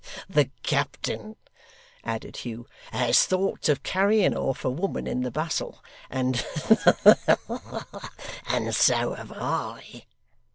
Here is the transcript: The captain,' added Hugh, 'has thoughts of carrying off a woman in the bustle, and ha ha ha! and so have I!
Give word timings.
The 0.27 0.49
captain,' 0.63 1.35
added 2.03 2.37
Hugh, 2.37 2.65
'has 2.91 3.23
thoughts 3.27 3.69
of 3.69 3.83
carrying 3.83 4.35
off 4.35 4.65
a 4.65 4.69
woman 4.71 5.05
in 5.05 5.21
the 5.21 5.29
bustle, 5.29 5.83
and 6.09 6.37
ha 6.37 6.95
ha 7.03 7.37
ha! 7.47 8.09
and 8.47 8.73
so 8.75 9.13
have 9.13 9.31
I! 9.31 10.07